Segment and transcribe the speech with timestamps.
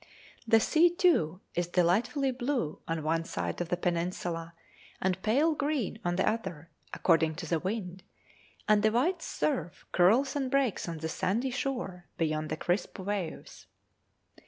[0.47, 4.55] The sea, too, is delightfully blue on one side of the peninsula,
[4.99, 8.01] and pale green on the other, according to the wind,
[8.67, 13.67] and the white surf curls and breaks on the sandy shore beyond the crisp waves.